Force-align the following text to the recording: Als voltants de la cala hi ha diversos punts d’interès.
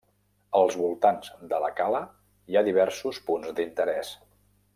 Als 0.59 0.77
voltants 0.79 1.29
de 1.51 1.59
la 1.65 1.69
cala 1.81 2.01
hi 2.53 2.57
ha 2.61 2.65
diversos 2.71 3.21
punts 3.29 3.55
d’interès. 3.61 4.13